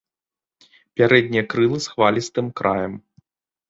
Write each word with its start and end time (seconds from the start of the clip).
Пярэднія 1.01 1.43
крылы 1.53 1.77
з 1.87 1.95
хвалістых 1.97 2.53
краем. 2.61 2.93